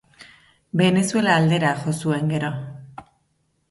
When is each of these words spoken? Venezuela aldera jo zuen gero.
Venezuela 0.81 1.37
aldera 1.41 1.77
jo 1.85 1.97
zuen 2.01 2.35
gero. 2.37 2.53